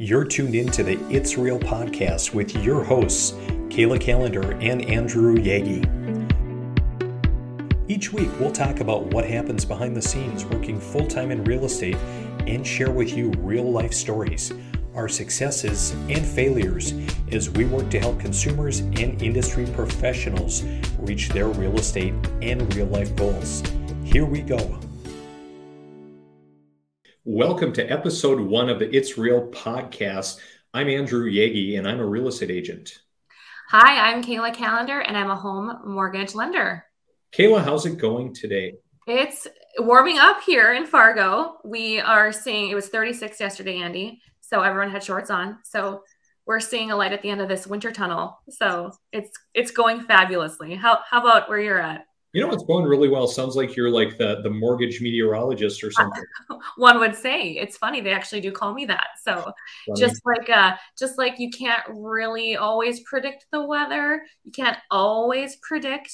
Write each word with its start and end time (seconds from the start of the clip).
You're 0.00 0.24
tuned 0.24 0.54
in 0.54 0.68
to 0.68 0.84
the 0.84 0.96
It's 1.10 1.36
Real 1.36 1.58
podcast 1.58 2.32
with 2.32 2.54
your 2.54 2.84
hosts, 2.84 3.32
Kayla 3.68 3.98
Kallander 3.98 4.56
and 4.62 4.80
Andrew 4.82 5.34
Yaggie. 5.34 5.82
Each 7.88 8.12
week, 8.12 8.30
we'll 8.38 8.52
talk 8.52 8.78
about 8.78 9.06
what 9.06 9.24
happens 9.24 9.64
behind 9.64 9.96
the 9.96 10.00
scenes 10.00 10.44
working 10.44 10.78
full 10.78 11.04
time 11.08 11.32
in 11.32 11.42
real 11.42 11.64
estate 11.64 11.96
and 12.46 12.64
share 12.64 12.92
with 12.92 13.16
you 13.16 13.32
real 13.38 13.68
life 13.68 13.92
stories, 13.92 14.52
our 14.94 15.08
successes 15.08 15.90
and 16.08 16.24
failures 16.24 16.94
as 17.32 17.50
we 17.50 17.64
work 17.64 17.90
to 17.90 17.98
help 17.98 18.20
consumers 18.20 18.78
and 18.78 19.20
industry 19.20 19.66
professionals 19.74 20.62
reach 21.00 21.30
their 21.30 21.48
real 21.48 21.76
estate 21.76 22.14
and 22.40 22.72
real 22.76 22.86
life 22.86 23.16
goals. 23.16 23.64
Here 24.04 24.24
we 24.24 24.42
go. 24.42 24.78
Welcome 27.30 27.74
to 27.74 27.84
episode 27.84 28.40
one 28.40 28.70
of 28.70 28.78
the 28.78 28.88
It's 28.88 29.18
Real 29.18 29.48
podcast. 29.48 30.38
I'm 30.72 30.88
Andrew 30.88 31.30
Yaggie, 31.30 31.76
and 31.76 31.86
I'm 31.86 32.00
a 32.00 32.06
real 32.06 32.28
estate 32.28 32.50
agent. 32.50 33.02
Hi, 33.68 34.10
I'm 34.10 34.24
Kayla 34.24 34.54
Kallander, 34.54 35.04
and 35.06 35.14
I'm 35.14 35.28
a 35.28 35.36
home 35.36 35.78
mortgage 35.84 36.34
lender. 36.34 36.86
Kayla, 37.32 37.62
how's 37.62 37.84
it 37.84 37.98
going 37.98 38.32
today? 38.32 38.76
It's 39.06 39.46
warming 39.76 40.18
up 40.18 40.40
here 40.40 40.72
in 40.72 40.86
Fargo. 40.86 41.58
We 41.66 42.00
are 42.00 42.32
seeing 42.32 42.70
it 42.70 42.74
was 42.74 42.88
36 42.88 43.38
yesterday, 43.38 43.82
Andy. 43.82 44.22
So 44.40 44.62
everyone 44.62 44.90
had 44.90 45.04
shorts 45.04 45.28
on. 45.28 45.58
So 45.64 46.04
we're 46.46 46.60
seeing 46.60 46.92
a 46.92 46.96
light 46.96 47.12
at 47.12 47.20
the 47.20 47.28
end 47.28 47.42
of 47.42 47.48
this 47.50 47.66
winter 47.66 47.92
tunnel. 47.92 48.40
So 48.48 48.90
it's 49.12 49.38
it's 49.52 49.70
going 49.70 50.00
fabulously. 50.00 50.76
How 50.76 51.00
how 51.06 51.20
about 51.20 51.50
where 51.50 51.60
you're 51.60 51.78
at? 51.78 52.06
You 52.38 52.46
know, 52.46 52.52
it's 52.52 52.62
going 52.62 52.84
really 52.84 53.08
well. 53.08 53.26
Sounds 53.26 53.56
like 53.56 53.74
you're 53.74 53.90
like 53.90 54.16
the 54.16 54.40
the 54.42 54.50
mortgage 54.50 55.00
meteorologist 55.00 55.82
or 55.82 55.90
something. 55.90 56.22
One 56.76 57.00
would 57.00 57.16
say 57.16 57.50
it's 57.50 57.76
funny. 57.76 58.00
They 58.00 58.12
actually 58.12 58.40
do 58.40 58.52
call 58.52 58.74
me 58.74 58.84
that. 58.84 59.08
So 59.20 59.52
funny. 59.88 60.00
just 60.00 60.22
like 60.24 60.48
uh, 60.48 60.76
just 60.96 61.18
like 61.18 61.40
you 61.40 61.50
can't 61.50 61.82
really 61.88 62.56
always 62.56 63.00
predict 63.00 63.46
the 63.50 63.64
weather, 63.64 64.22
you 64.44 64.52
can't 64.52 64.78
always 64.88 65.56
predict 65.62 66.12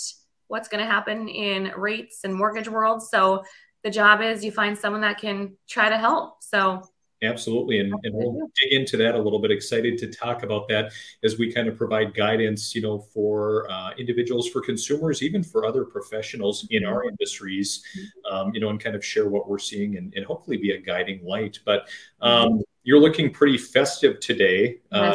what's 0.48 0.67
going 0.67 0.83
to 0.83 0.91
happen 0.91 1.28
in 1.28 1.72
rates 1.77 2.20
and 2.25 2.34
mortgage 2.34 2.70
world. 2.70 3.02
So 3.02 3.45
the 3.83 3.91
job 3.91 4.22
is 4.22 4.42
you 4.42 4.50
find 4.50 4.78
someone 4.78 5.02
that 5.02 5.19
can 5.19 5.58
try 5.69 5.91
to 5.91 5.98
help. 5.98 6.42
So 6.42 6.83
Absolutely. 7.25 7.80
And, 7.80 7.94
and 8.05 8.14
we'll 8.14 8.50
dig 8.61 8.72
into 8.72 8.97
that 8.98 9.14
a 9.14 9.19
little 9.19 9.39
bit. 9.39 9.50
Excited 9.50 9.98
to 9.98 10.11
talk 10.11 10.42
about 10.42 10.69
that 10.69 10.92
as 11.22 11.39
we 11.39 11.53
kind 11.53 11.69
of 11.69 11.77
provide 11.77 12.14
guidance, 12.14 12.75
you 12.75 12.83
know, 12.83 12.98
for 12.98 13.70
uh, 13.70 13.91
individuals, 13.98 14.48
for 14.48 14.61
consumers, 14.61 15.22
even 15.22 15.42
for 15.42 15.64
other 15.64 15.84
professionals 15.84 16.67
in 16.70 16.84
our 16.84 17.05
industries, 17.05 17.83
um, 18.30 18.52
you 18.55 18.61
know, 18.61 18.70
and 18.70 18.80
kind 18.80 18.95
of 18.95 19.05
share 19.05 19.28
what 19.28 19.48
we're 19.48 19.58
seeing 19.58 19.97
and, 19.97 20.12
and 20.14 20.25
hopefully 20.27 20.56
be 20.56 20.72
a 20.72 20.78
guiding 20.78 21.25
light. 21.25 21.58
But 21.64 21.89
um, 22.20 22.62
you're 22.83 23.00
looking 23.00 23.33
pretty 23.33 23.58
festive 23.58 24.20
today. 24.20 24.80
Uh, 24.92 25.14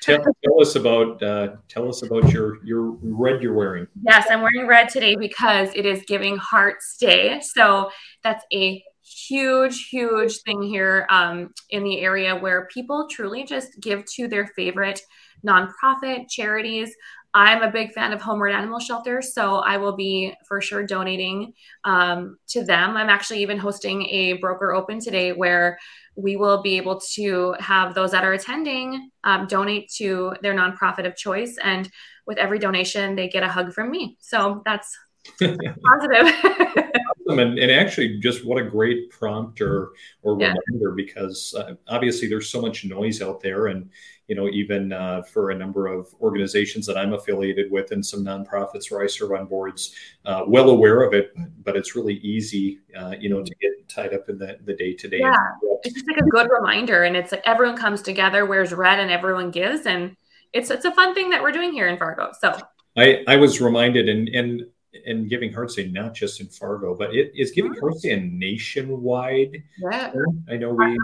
tell, 0.00 0.22
tell, 0.44 0.60
us 0.60 0.76
about 0.76 1.22
uh, 1.22 1.56
tell 1.68 1.88
us 1.88 2.02
about 2.02 2.32
your 2.32 2.64
your 2.64 2.96
red 3.02 3.42
you're 3.42 3.54
wearing. 3.54 3.86
Yes, 4.02 4.26
I'm 4.30 4.40
wearing 4.40 4.68
red 4.68 4.88
today 4.88 5.16
because 5.16 5.70
it 5.74 5.84
is 5.84 6.02
Giving 6.06 6.36
Hearts 6.36 6.96
Day. 6.96 7.40
So 7.42 7.90
that's 8.22 8.44
a 8.52 8.82
huge, 9.28 9.88
huge 9.88 10.38
thing 10.42 10.62
here 10.62 11.06
um, 11.10 11.52
in 11.70 11.84
the 11.84 12.00
area 12.00 12.34
where 12.36 12.66
people 12.72 13.06
truly 13.10 13.44
just 13.44 13.80
give 13.80 14.04
to 14.16 14.28
their 14.28 14.46
favorite 14.48 15.00
nonprofit 15.46 16.28
charities. 16.28 16.94
I'm 17.34 17.62
a 17.62 17.70
big 17.70 17.92
fan 17.92 18.12
of 18.12 18.22
Homeward 18.22 18.52
Animal 18.52 18.80
Shelter, 18.80 19.20
so 19.20 19.56
I 19.56 19.76
will 19.76 19.94
be 19.94 20.34
for 20.46 20.60
sure 20.60 20.84
donating 20.84 21.52
um, 21.84 22.38
to 22.48 22.64
them. 22.64 22.96
I'm 22.96 23.10
actually 23.10 23.42
even 23.42 23.58
hosting 23.58 24.06
a 24.06 24.34
broker 24.34 24.72
open 24.72 24.98
today 24.98 25.32
where 25.32 25.78
we 26.16 26.36
will 26.36 26.62
be 26.62 26.76
able 26.78 27.00
to 27.14 27.54
have 27.60 27.94
those 27.94 28.10
that 28.10 28.24
are 28.24 28.32
attending 28.32 29.10
um, 29.24 29.46
donate 29.46 29.88
to 29.98 30.34
their 30.42 30.54
nonprofit 30.54 31.06
of 31.06 31.16
choice. 31.16 31.56
And 31.62 31.88
with 32.26 32.38
every 32.38 32.58
donation, 32.58 33.14
they 33.14 33.28
get 33.28 33.42
a 33.42 33.48
hug 33.48 33.72
from 33.72 33.90
me. 33.90 34.16
So 34.20 34.62
that's 34.64 34.96
positive. 35.38 36.34
awesome. 37.28 37.38
And, 37.38 37.58
and 37.58 37.70
actually, 37.70 38.18
just 38.18 38.44
what 38.44 38.58
a 38.58 38.64
great 38.64 39.10
prompt 39.10 39.60
or, 39.60 39.90
or 40.22 40.40
yeah. 40.40 40.54
reminder 40.68 40.92
because 40.92 41.54
uh, 41.58 41.74
obviously 41.88 42.28
there's 42.28 42.50
so 42.50 42.60
much 42.60 42.84
noise 42.84 43.22
out 43.22 43.40
there. 43.40 43.66
And, 43.66 43.90
you 44.26 44.34
know, 44.34 44.48
even 44.48 44.92
uh, 44.92 45.22
for 45.22 45.50
a 45.50 45.54
number 45.54 45.86
of 45.86 46.14
organizations 46.20 46.86
that 46.86 46.98
I'm 46.98 47.14
affiliated 47.14 47.70
with 47.70 47.92
and 47.92 48.04
some 48.04 48.24
nonprofits 48.24 48.90
where 48.90 49.02
I 49.02 49.06
serve 49.06 49.32
on 49.32 49.46
boards, 49.46 49.94
uh, 50.26 50.44
well 50.46 50.70
aware 50.70 51.02
of 51.02 51.14
it, 51.14 51.32
but 51.64 51.76
it's 51.76 51.96
really 51.96 52.16
easy, 52.16 52.80
uh, 52.96 53.14
you 53.18 53.30
know, 53.30 53.42
to 53.42 53.54
get 53.60 53.88
tied 53.88 54.12
up 54.12 54.28
in 54.28 54.36
the, 54.36 54.58
the 54.64 54.74
day-to-day. 54.74 55.20
Yeah, 55.20 55.34
it's 55.82 55.94
just 55.94 56.06
like 56.06 56.18
a 56.18 56.28
good 56.28 56.48
reminder. 56.50 57.04
And 57.04 57.16
it's 57.16 57.32
like 57.32 57.42
everyone 57.46 57.76
comes 57.76 58.02
together, 58.02 58.44
wears 58.44 58.72
red 58.74 59.00
and 59.00 59.10
everyone 59.10 59.50
gives. 59.50 59.86
And 59.86 60.14
it's, 60.52 60.70
it's 60.70 60.84
a 60.84 60.92
fun 60.92 61.14
thing 61.14 61.30
that 61.30 61.42
we're 61.42 61.52
doing 61.52 61.72
here 61.72 61.88
in 61.88 61.96
Fargo. 61.96 62.32
So 62.38 62.54
I, 62.98 63.24
I 63.26 63.36
was 63.36 63.62
reminded 63.62 64.10
and, 64.10 64.28
and 64.28 64.62
and 65.06 65.28
Giving 65.28 65.52
Hearts 65.52 65.74
Day, 65.74 65.88
not 65.88 66.14
just 66.14 66.40
in 66.40 66.46
Fargo, 66.46 66.94
but 66.94 67.14
it 67.14 67.32
is 67.34 67.50
Giving 67.50 67.74
Hearts 67.74 68.02
Day 68.02 68.12
a 68.12 68.20
nationwide. 68.20 69.62
Yeah, 69.78 70.12
I 70.48 70.56
know 70.56 70.72
we. 70.72 70.98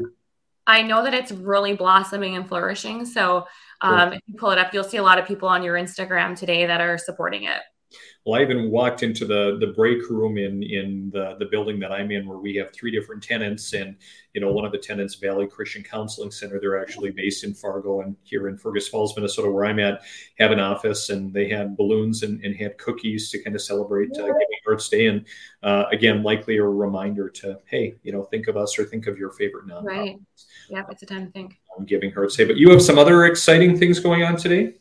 I 0.67 0.81
know 0.81 1.03
that 1.05 1.13
it's 1.13 1.31
really 1.31 1.75
blossoming 1.75 2.37
and 2.37 2.49
flourishing. 2.49 3.05
So 3.05 3.47
um, 3.83 4.15
if 4.15 4.21
you 4.27 4.35
pull 4.39 4.51
it 4.51 4.59
up, 4.59 4.73
you'll 4.73 4.83
see 4.83 4.97
a 4.97 5.03
lot 5.03 5.19
of 5.19 5.27
people 5.27 5.47
on 5.47 5.63
your 5.63 5.75
Instagram 5.75 6.39
today 6.39 6.65
that 6.65 6.81
are 6.81 6.97
supporting 6.97 7.45
it. 7.45 7.61
Well, 8.25 8.41
I 8.41 8.43
even 8.43 8.71
walked 8.71 9.03
into 9.03 9.27
the 9.27 9.59
the 9.61 9.69
break 9.69 10.09
room 10.09 10.39
in 10.39 10.63
in 10.63 11.11
the 11.13 11.37
the 11.39 11.45
building 11.47 11.79
that 11.81 11.93
I'm 11.93 12.11
in, 12.11 12.27
where 12.27 12.39
we 12.39 12.55
have 12.57 12.73
three 12.73 12.91
different 12.91 13.23
tenants, 13.23 13.75
and 13.75 13.97
you 14.33 14.41
know 14.41 14.51
one 14.51 14.65
of 14.65 14.73
the 14.73 14.79
tenants, 14.79 15.17
Valley 15.17 15.47
Christian 15.47 15.83
Counseling 15.83 16.31
Center, 16.31 16.59
they're 16.59 16.81
actually 16.81 17.11
based 17.11 17.45
in 17.45 17.55
Fargo 17.55 18.01
and 18.01 18.17
here 18.23 18.49
in 18.49 18.57
Fergus 18.57 18.89
Falls, 18.89 19.15
Minnesota, 19.15 19.51
where 19.51 19.67
I'm 19.67 19.79
at, 19.79 20.03
have 20.39 20.53
an 20.53 20.61
office, 20.61 21.11
and 21.11 21.33
they 21.33 21.49
had 21.49 21.77
balloons 21.77 22.23
and, 22.23 22.43
and 22.45 22.57
had 22.57 22.79
cookies 22.79 23.31
to 23.31 23.43
kind 23.43 23.55
of 23.55 23.63
celebrate 23.63 24.11
uh, 24.13 24.25
Giving 24.25 24.61
Hearts 24.65 24.89
Day, 24.89 25.07
and 25.07 25.25
uh, 25.63 25.85
again, 25.93 26.23
likely 26.23 26.57
a 26.57 26.65
reminder 26.65 27.29
to 27.29 27.59
hey, 27.67 27.95
you 28.03 28.13
know, 28.13 28.25
think 28.25 28.49
of 28.49 28.57
us 28.57 28.79
or 28.79 28.85
think 28.85 29.07
of 29.07 29.19
your 29.19 29.33
favorite 29.33 29.67
nonprofits. 29.67 29.85
Right. 29.85 30.19
Yeah, 30.71 30.83
it's 30.91 31.03
a 31.03 31.07
time 31.07 31.27
to 31.27 31.33
think. 31.33 31.59
Giving 31.87 32.13
Hearts 32.13 32.37
Day, 32.37 32.45
but 32.45 32.57
you 32.57 32.71
have 32.71 32.81
some 32.81 32.99
other 32.99 33.27
exciting 33.27 33.79
things 33.79 34.01
going 34.01 34.23
on 34.23 34.37
today. 34.37 34.75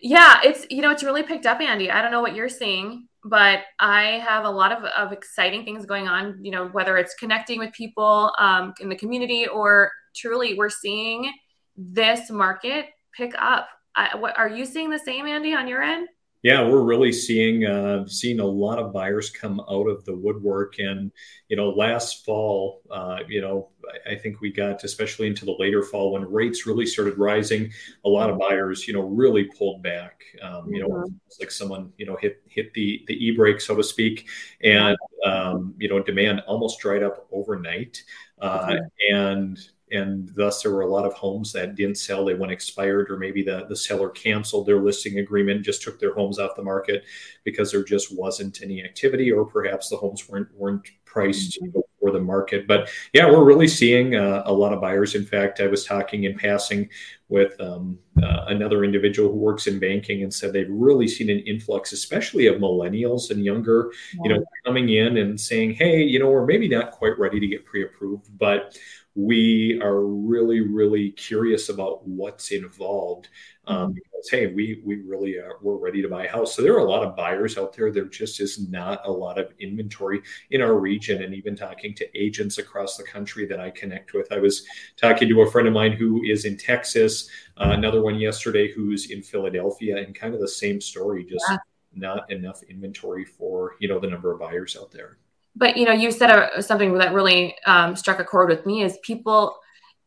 Yeah, 0.00 0.40
it's 0.44 0.66
you 0.70 0.82
know 0.82 0.90
it's 0.90 1.02
really 1.02 1.22
picked 1.22 1.46
up, 1.46 1.60
Andy. 1.60 1.90
I 1.90 2.02
don't 2.02 2.10
know 2.10 2.20
what 2.20 2.34
you're 2.34 2.48
seeing, 2.48 3.08
but 3.24 3.60
I 3.78 4.22
have 4.26 4.44
a 4.44 4.50
lot 4.50 4.72
of, 4.72 4.84
of 4.84 5.12
exciting 5.12 5.64
things 5.64 5.86
going 5.86 6.08
on. 6.08 6.38
You 6.42 6.50
know, 6.50 6.68
whether 6.68 6.96
it's 6.96 7.14
connecting 7.14 7.58
with 7.58 7.72
people 7.72 8.32
um, 8.38 8.74
in 8.80 8.88
the 8.88 8.96
community 8.96 9.46
or 9.46 9.90
truly, 10.14 10.54
we're 10.54 10.70
seeing 10.70 11.32
this 11.76 12.30
market 12.30 12.86
pick 13.16 13.34
up. 13.38 13.68
I, 13.94 14.16
what, 14.16 14.38
are 14.38 14.48
you 14.48 14.64
seeing 14.64 14.90
the 14.90 14.98
same, 14.98 15.26
Andy, 15.26 15.54
on 15.54 15.66
your 15.66 15.82
end? 15.82 16.08
Yeah, 16.42 16.68
we're 16.68 16.82
really 16.82 17.10
seeing 17.10 17.66
uh, 17.66 18.06
seeing 18.06 18.38
a 18.38 18.44
lot 18.44 18.78
of 18.78 18.92
buyers 18.92 19.28
come 19.28 19.60
out 19.68 19.88
of 19.88 20.04
the 20.04 20.14
woodwork, 20.14 20.78
and 20.78 21.10
you 21.48 21.56
know, 21.56 21.70
last 21.70 22.24
fall, 22.24 22.82
uh, 22.90 23.18
you 23.28 23.40
know, 23.40 23.70
I, 24.08 24.16
think 24.16 24.40
we 24.40 24.52
got 24.52 24.84
especially 24.84 25.26
into 25.26 25.44
the 25.44 25.56
later 25.58 25.82
fall 25.82 26.12
when 26.12 26.30
rates 26.30 26.66
really 26.66 26.86
started 26.86 27.18
rising. 27.18 27.70
A 28.04 28.08
lot 28.08 28.30
of 28.30 28.38
buyers, 28.38 28.86
you 28.86 28.94
know, 28.94 29.02
really 29.02 29.44
pulled 29.44 29.82
back. 29.82 30.24
Um, 30.42 30.72
you 30.72 30.80
know, 30.80 30.88
mm-hmm. 30.88 31.14
like 31.40 31.50
someone 31.50 31.92
you 31.98 32.06
know 32.06 32.16
hit 32.16 32.42
hit 32.46 32.72
the 32.74 33.04
the 33.06 33.14
e 33.14 33.36
brake, 33.36 33.60
so 33.60 33.74
to 33.76 33.84
speak, 33.84 34.28
and 34.62 34.96
um, 35.24 35.74
you 35.78 35.88
know, 35.88 36.02
demand 36.02 36.42
almost 36.46 36.80
dried 36.80 37.02
up 37.02 37.26
overnight, 37.32 38.02
uh, 38.40 38.76
and 39.10 39.58
and 39.90 40.30
thus 40.34 40.62
there 40.62 40.72
were 40.72 40.82
a 40.82 40.86
lot 40.86 41.06
of 41.06 41.14
homes 41.14 41.52
that 41.52 41.74
didn't 41.74 41.96
sell 41.96 42.24
they 42.24 42.34
went 42.34 42.52
expired 42.52 43.10
or 43.10 43.16
maybe 43.16 43.42
the, 43.42 43.64
the 43.68 43.76
seller 43.76 44.10
canceled 44.10 44.66
their 44.66 44.80
listing 44.80 45.18
agreement 45.18 45.64
just 45.64 45.82
took 45.82 45.98
their 45.98 46.14
homes 46.14 46.38
off 46.38 46.56
the 46.56 46.62
market 46.62 47.04
because 47.44 47.72
there 47.72 47.84
just 47.84 48.14
wasn't 48.16 48.62
any 48.62 48.82
activity 48.82 49.30
or 49.30 49.44
perhaps 49.44 49.88
the 49.88 49.96
homes 49.96 50.28
weren't 50.28 50.48
weren't 50.54 50.86
priced 51.04 51.58
mm-hmm. 51.62 51.78
For 52.00 52.10
the 52.10 52.20
market. 52.20 52.66
But 52.66 52.88
yeah 53.12 53.26
we're 53.26 53.44
really 53.44 53.68
seeing 53.68 54.14
uh, 54.14 54.42
a 54.46 54.52
lot 54.52 54.72
of 54.72 54.80
buyers. 54.80 55.14
In 55.14 55.24
fact 55.24 55.60
i 55.60 55.66
was 55.66 55.84
talking 55.84 56.24
in 56.24 56.36
passing 56.36 56.88
with 57.28 57.60
um, 57.60 57.98
uh, 58.22 58.44
another 58.48 58.84
individual 58.84 59.30
who 59.30 59.36
works 59.36 59.66
in 59.66 59.78
banking 59.78 60.22
and 60.22 60.32
said 60.32 60.52
they've 60.52 60.70
really 60.70 61.06
seen 61.06 61.28
an 61.30 61.40
influx 61.40 61.92
especially 61.92 62.46
of 62.46 62.56
millennials 62.56 63.30
and 63.30 63.44
younger 63.44 63.92
you 64.22 64.30
know 64.30 64.42
coming 64.64 64.88
in 64.88 65.18
and 65.18 65.38
saying 65.40 65.72
hey 65.74 66.02
you 66.02 66.18
know 66.18 66.30
we're 66.30 66.46
maybe 66.46 66.68
not 66.68 66.90
quite 66.90 67.18
ready 67.18 67.38
to 67.38 67.46
get 67.46 67.64
pre-approved 67.64 68.26
but 68.38 68.78
we 69.18 69.80
are 69.82 70.06
really, 70.06 70.60
really 70.60 71.10
curious 71.10 71.70
about 71.70 72.06
what's 72.06 72.52
involved. 72.52 73.28
Um, 73.66 73.88
mm-hmm. 73.88 73.94
because 73.94 74.30
hey, 74.30 74.46
we 74.46 74.80
we 74.84 75.02
really 75.02 75.38
are 75.38 75.58
we're 75.60 75.76
ready 75.76 76.00
to 76.02 76.08
buy 76.08 76.26
a 76.26 76.30
house. 76.30 76.54
So 76.54 76.62
there 76.62 76.74
are 76.74 76.86
a 76.86 76.88
lot 76.88 77.02
of 77.02 77.16
buyers 77.16 77.58
out 77.58 77.74
there. 77.74 77.90
There 77.90 78.04
just 78.04 78.40
is 78.40 78.68
not 78.70 79.00
a 79.04 79.10
lot 79.10 79.36
of 79.36 79.52
inventory 79.58 80.22
in 80.52 80.62
our 80.62 80.74
region. 80.76 81.24
And 81.24 81.34
even 81.34 81.56
talking 81.56 81.94
to 81.96 82.18
agents 82.18 82.58
across 82.58 82.96
the 82.96 83.02
country 83.02 83.44
that 83.46 83.58
I 83.58 83.70
connect 83.70 84.14
with, 84.14 84.30
I 84.30 84.38
was 84.38 84.64
talking 84.96 85.28
to 85.28 85.42
a 85.42 85.50
friend 85.50 85.66
of 85.66 85.74
mine 85.74 85.92
who 85.92 86.22
is 86.22 86.44
in 86.44 86.56
Texas, 86.56 87.28
uh, 87.56 87.70
another 87.72 88.02
one 88.02 88.20
yesterday 88.20 88.72
who's 88.72 89.10
in 89.10 89.22
Philadelphia, 89.22 89.96
and 89.96 90.14
kind 90.14 90.32
of 90.32 90.40
the 90.40 90.46
same 90.46 90.80
story. 90.80 91.24
Just 91.24 91.44
yeah. 91.50 91.58
not 91.92 92.30
enough 92.30 92.62
inventory 92.62 93.24
for 93.24 93.74
you 93.80 93.88
know 93.88 93.98
the 93.98 94.08
number 94.08 94.30
of 94.30 94.38
buyers 94.38 94.76
out 94.80 94.92
there 94.92 95.18
but 95.58 95.76
you 95.76 95.84
know 95.84 95.92
you 95.92 96.10
said 96.10 96.30
a, 96.30 96.62
something 96.62 96.94
that 96.94 97.12
really 97.12 97.56
um, 97.66 97.96
struck 97.96 98.18
a 98.20 98.24
chord 98.24 98.48
with 98.48 98.64
me 98.64 98.82
is 98.82 98.98
people 99.02 99.58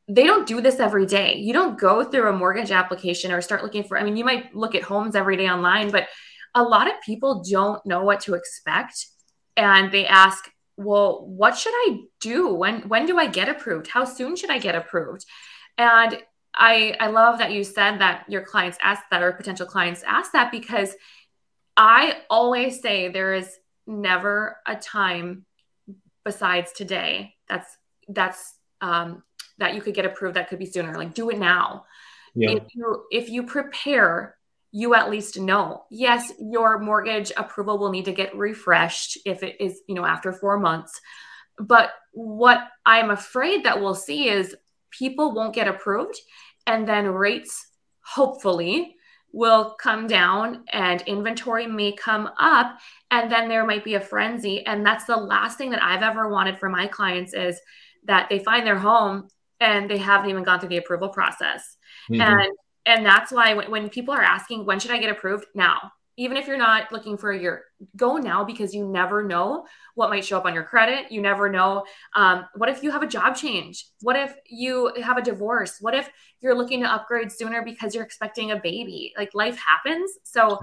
they 0.08 0.26
don't 0.26 0.48
do 0.48 0.60
this 0.60 0.80
every 0.80 1.06
day. 1.06 1.38
You 1.38 1.54
don't 1.54 1.80
go 1.80 2.04
through 2.04 2.30
a 2.30 2.34
mortgage 2.34 2.72
application 2.72 3.32
or 3.32 3.40
start 3.42 3.64
looking 3.64 3.84
for, 3.84 3.98
I 3.98 4.04
mean, 4.04 4.18
you 4.18 4.26
might 4.26 4.54
look 4.54 4.76
at 4.76 4.84
homes 4.84 5.16
every 5.16 5.38
day 5.38 5.48
online, 5.48 5.90
but 5.90 6.08
a 6.54 6.62
lot 6.62 6.88
of 6.88 6.94
people 7.06 7.44
don't 7.50 7.86
know 7.86 8.04
what 8.04 8.20
to 8.22 8.34
expect. 8.34 9.06
And 9.56 9.90
they 9.90 10.06
ask, 10.06 10.50
well, 10.76 11.26
what 11.26 11.58
should 11.58 11.74
I 11.74 12.00
do? 12.20 12.54
When 12.54 12.82
when 12.90 13.06
do 13.06 13.18
I 13.18 13.28
get 13.28 13.48
approved? 13.48 13.88
How 13.88 14.04
soon 14.04 14.36
should 14.36 14.50
I 14.50 14.58
get 14.58 14.76
approved? 14.76 15.26
And 15.78 16.22
I 16.54 16.96
I 17.00 17.08
love 17.08 17.38
that 17.38 17.52
you 17.52 17.64
said 17.64 18.00
that 18.00 18.26
your 18.28 18.42
clients 18.42 18.78
ask 18.82 19.04
that 19.12 19.22
or 19.22 19.32
potential 19.34 19.66
clients 19.66 20.04
ask 20.04 20.32
that 20.32 20.52
because 20.52 20.96
I 21.78 22.18
always 22.30 22.82
say 22.82 23.10
there 23.10 23.34
is 23.34 23.56
never 23.88 24.58
a 24.66 24.76
time 24.76 25.46
besides 26.24 26.72
today 26.72 27.34
that's 27.48 27.78
that's 28.08 28.56
um, 28.82 29.24
that 29.58 29.76
you 29.76 29.82
could 29.82 29.94
get 29.94 30.06
approved 30.06 30.36
that 30.36 30.50
could 30.50 30.60
be 30.60 30.66
sooner. 30.66 30.98
Like 30.98 31.14
do 31.14 31.30
it 31.30 31.38
now. 31.38 31.86
Yeah. 32.34 32.52
if 32.52 32.64
you 32.74 33.04
if 33.12 33.30
you 33.30 33.44
prepare 33.44 34.38
you 34.72 34.96
at 34.96 35.10
least 35.10 35.40
know. 35.40 35.84
Yes 35.90 36.32
your 36.40 36.80
mortgage 36.80 37.32
approval 37.36 37.78
will 37.78 37.92
need 37.92 38.06
to 38.06 38.14
get 38.14 38.36
refreshed 38.36 39.18
if 39.26 39.44
it 39.44 39.58
is 39.60 39.82
you 39.88 39.96
know 39.96 40.06
after 40.06 40.32
4 40.32 40.60
months. 40.60 41.00
But 41.60 41.92
what 42.14 42.60
i'm 42.86 43.10
afraid 43.10 43.64
that 43.64 43.80
we'll 43.80 43.96
see 43.96 44.28
is 44.28 44.56
people 44.90 45.34
won't 45.34 45.56
get 45.56 45.68
approved 45.68 46.20
and 46.68 46.88
then 46.88 47.06
rates 47.08 47.68
hopefully 48.02 48.96
will 49.34 49.76
come 49.80 50.08
down 50.08 50.64
and 50.72 51.02
inventory 51.04 51.66
may 51.68 51.92
come 51.94 52.30
up 52.38 52.78
and 53.10 53.32
then 53.32 53.48
there 53.48 53.66
might 53.66 53.84
be 53.84 53.96
a 53.96 54.02
frenzy. 54.02 54.66
And 54.66 54.86
that's 54.86 55.06
the 55.06 55.16
last 55.16 55.58
thing 55.58 55.72
that 55.72 55.84
i've 55.84 56.04
ever 56.04 56.30
wanted 56.30 56.60
for 56.60 56.70
my 56.70 56.88
clients 56.88 57.34
is 57.34 57.60
that 58.06 58.30
they 58.30 58.40
find 58.40 58.66
their 58.66 58.78
home 58.78 59.28
and 59.60 59.90
they 59.90 59.98
haven't 59.98 60.30
even 60.30 60.44
gone 60.44 60.60
through 60.60 60.70
the 60.70 60.78
approval 60.78 61.10
process. 61.10 61.78
Mm-hmm. 62.10 62.22
and 62.22 62.52
and 62.86 63.06
that's 63.06 63.32
why 63.32 63.54
when, 63.54 63.70
when 63.70 63.90
people 63.90 64.14
are 64.14 64.24
asking 64.24 64.66
when 64.66 64.80
should 64.80 64.92
i 64.92 64.98
get 64.98 65.12
approved? 65.12 65.46
Now 65.56 65.92
even 66.18 66.38
if 66.38 66.48
you're 66.48 66.58
not 66.58 66.92
looking 66.92 67.18
for 67.18 67.32
a 67.32 67.40
year 67.40 67.64
go 67.96 68.18
now 68.18 68.44
because 68.44 68.74
you 68.74 68.88
never 68.88 69.24
know 69.24 69.66
what 69.96 70.10
might 70.10 70.26
show 70.26 70.38
up 70.38 70.46
on 70.46 70.54
your 70.54 70.64
credit. 70.64 71.12
You 71.12 71.22
never 71.22 71.50
know 71.50 71.86
um, 72.16 72.46
what 72.56 72.70
if 72.70 72.84
you 72.84 72.92
have 72.92 73.04
a 73.04 73.08
job 73.08 73.36
change? 73.36 73.88
What 74.02 74.16
if 74.16 74.36
you 74.50 74.92
have 75.04 75.18
a 75.18 75.22
divorce? 75.22 75.78
What 75.80 75.96
if 75.96 76.10
you're 76.42 76.56
looking 76.56 76.82
to 76.82 76.94
upgrade 76.94 77.32
sooner 77.32 77.64
because 77.64 77.96
you're 77.96 78.04
expecting 78.04 78.52
a 78.52 78.58
baby? 78.58 79.14
Like 79.18 79.34
life 79.34 79.58
happens. 79.58 80.12
So 80.24 80.60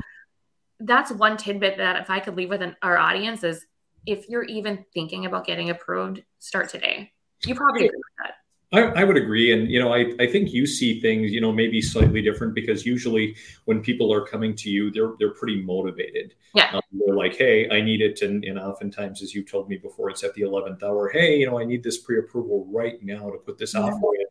that's 0.80 1.10
one 1.10 1.36
tidbit 1.36 1.76
that 1.78 2.00
if 2.00 2.08
i 2.08 2.20
could 2.20 2.36
leave 2.36 2.50
with 2.50 2.62
an, 2.62 2.76
our 2.82 2.96
audience 2.96 3.42
is 3.42 3.66
if 4.06 4.28
you're 4.28 4.44
even 4.44 4.84
thinking 4.94 5.26
about 5.26 5.44
getting 5.44 5.70
approved 5.70 6.22
start 6.38 6.68
today. 6.68 7.10
You 7.44 7.54
probably 7.54 7.86
agree 7.86 7.96
with 7.96 8.24
that 8.24 8.34
I, 8.70 8.82
I, 8.82 9.04
would 9.04 9.16
agree. 9.16 9.52
And, 9.52 9.70
you 9.70 9.80
know, 9.80 9.94
I, 9.94 10.12
I 10.20 10.26
think 10.26 10.52
you 10.52 10.66
see 10.66 11.00
things, 11.00 11.32
you 11.32 11.40
know, 11.40 11.50
maybe 11.50 11.80
slightly 11.80 12.20
different 12.20 12.54
because 12.54 12.84
usually 12.84 13.34
when 13.64 13.80
people 13.80 14.12
are 14.12 14.26
coming 14.26 14.54
to 14.56 14.68
you, 14.68 14.90
they're, 14.90 15.12
they're 15.18 15.32
pretty 15.32 15.62
motivated. 15.62 16.34
Yeah. 16.54 16.72
Um, 16.74 16.82
they're 16.92 17.16
like, 17.16 17.34
Hey, 17.34 17.70
I 17.70 17.80
need 17.80 18.02
it. 18.02 18.20
And, 18.20 18.44
and 18.44 18.58
oftentimes, 18.58 19.22
as 19.22 19.34
you 19.34 19.42
told 19.42 19.70
me 19.70 19.78
before, 19.78 20.10
it's 20.10 20.22
at 20.22 20.34
the 20.34 20.42
11th 20.42 20.82
hour. 20.82 21.08
Hey, 21.08 21.38
you 21.38 21.46
know, 21.46 21.58
I 21.58 21.64
need 21.64 21.82
this 21.82 21.98
pre-approval 21.98 22.66
right 22.70 23.02
now 23.02 23.30
to 23.30 23.38
put 23.38 23.56
this 23.56 23.72
yeah. 23.72 23.80
offer 23.80 24.14
in. 24.20 24.26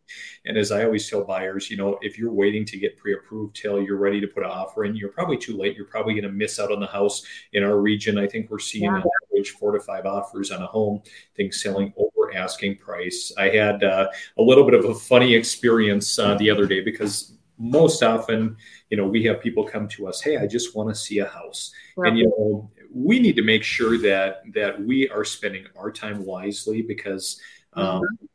And 0.45 0.57
as 0.57 0.71
I 0.71 0.83
always 0.85 1.09
tell 1.09 1.23
buyers, 1.23 1.71
you 1.71 1.77
know, 1.77 1.97
if 2.01 2.19
you're 2.19 2.31
waiting 2.31 2.63
to 2.65 2.77
get 2.77 2.95
pre-approved 2.95 3.55
till 3.55 3.81
you're 3.81 3.97
ready 3.97 4.21
to 4.21 4.27
put 4.27 4.43
an 4.43 4.51
offer 4.51 4.85
in, 4.85 4.95
you're 4.95 5.09
probably 5.09 5.37
too 5.37 5.57
late. 5.57 5.75
You're 5.75 5.85
probably 5.85 6.13
going 6.13 6.23
to 6.23 6.31
miss 6.31 6.59
out 6.59 6.71
on 6.71 6.79
the 6.79 6.87
house 6.87 7.23
in 7.53 7.63
our 7.63 7.77
region. 7.77 8.19
I 8.19 8.27
think 8.27 8.51
we're 8.51 8.59
seeing 8.59 8.83
yeah. 8.83 9.01
average 9.31 9.51
four 9.51 9.71
to 9.71 9.79
five 9.79 10.05
offers 10.05 10.51
on 10.51 10.61
a 10.61 10.67
home, 10.67 11.01
things 11.35 11.61
selling 11.61 11.91
over 11.97 12.06
asking 12.37 12.77
price. 12.77 13.33
I 13.37 13.49
had, 13.49 13.83
uh, 13.83 14.07
a 14.37 14.41
little 14.41 14.63
bit 14.63 14.73
of 14.73 14.85
a 14.85 14.95
funny 14.95 15.33
experience 15.33 16.17
uh, 16.19 16.35
the 16.35 16.49
other 16.49 16.65
day 16.65 16.81
because 16.81 17.33
most 17.57 18.03
often, 18.03 18.55
you 18.89 18.97
know, 18.97 19.07
we 19.07 19.23
have 19.23 19.41
people 19.41 19.63
come 19.63 19.87
to 19.89 20.07
us, 20.07 20.21
"Hey, 20.21 20.37
I 20.37 20.47
just 20.47 20.75
want 20.75 20.89
to 20.89 20.95
see 20.95 21.19
a 21.19 21.27
house," 21.27 21.73
right. 21.95 22.09
and 22.09 22.17
you 22.17 22.25
know, 22.25 22.71
we 22.93 23.19
need 23.19 23.35
to 23.35 23.41
make 23.41 23.63
sure 23.63 23.97
that 23.97 24.43
that 24.53 24.79
we 24.81 25.09
are 25.09 25.25
spending 25.25 25.65
our 25.75 25.91
time 25.91 26.23
wisely 26.23 26.81
because. 26.81 27.41
Um, 27.73 28.01
mm-hmm 28.01 28.25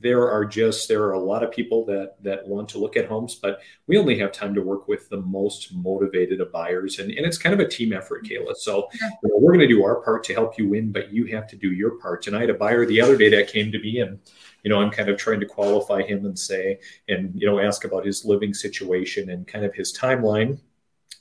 there 0.00 0.30
are 0.30 0.44
just 0.44 0.88
there 0.88 1.02
are 1.02 1.12
a 1.12 1.18
lot 1.18 1.42
of 1.42 1.50
people 1.50 1.84
that 1.84 2.22
that 2.22 2.46
want 2.46 2.68
to 2.68 2.78
look 2.78 2.96
at 2.96 3.06
homes 3.06 3.36
but 3.36 3.60
we 3.86 3.96
only 3.96 4.18
have 4.18 4.32
time 4.32 4.54
to 4.54 4.60
work 4.60 4.88
with 4.88 5.08
the 5.08 5.20
most 5.22 5.74
motivated 5.74 6.40
of 6.40 6.52
buyers. 6.52 6.98
And, 6.98 7.10
and 7.10 7.24
it's 7.24 7.38
kind 7.38 7.54
of 7.54 7.60
a 7.60 7.68
team 7.68 7.92
effort 7.92 8.24
kayla. 8.24 8.56
So 8.56 8.88
you 8.92 9.28
know, 9.28 9.36
we're 9.38 9.52
going 9.52 9.66
to 9.66 9.74
do 9.74 9.84
our 9.84 9.96
part 10.02 10.24
to 10.24 10.34
help 10.34 10.58
you 10.58 10.68
win 10.68 10.92
but 10.92 11.12
you 11.12 11.26
have 11.26 11.46
to 11.48 11.56
do 11.56 11.72
your 11.72 11.98
part. 11.98 12.26
And 12.26 12.36
i 12.36 12.40
had 12.40 12.50
a 12.50 12.54
buyer 12.54 12.84
the 12.86 13.00
other 13.00 13.16
day 13.16 13.28
that 13.30 13.48
came 13.48 13.72
to 13.72 13.78
me 13.78 14.00
and 14.00 14.18
you 14.62 14.70
know 14.70 14.80
i'm 14.80 14.90
kind 14.90 15.08
of 15.08 15.16
trying 15.16 15.38
to 15.38 15.46
qualify 15.46 16.02
him 16.02 16.26
and 16.26 16.36
say 16.38 16.78
and 17.08 17.32
you 17.34 17.46
know 17.46 17.60
ask 17.60 17.84
about 17.84 18.04
his 18.04 18.24
living 18.24 18.52
situation 18.52 19.30
and 19.30 19.46
kind 19.46 19.64
of 19.64 19.74
his 19.74 19.96
timeline 19.96 20.58